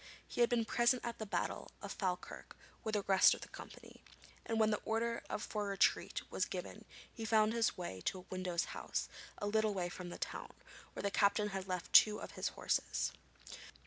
[0.27, 4.03] He had been present at the battle of Falkirk with the rest of the company,
[4.47, 8.63] and when the order for retreat was given he found his way to a widow's
[8.73, 10.49] house a little way from the town,
[10.93, 13.11] where the captain had left two of his horses.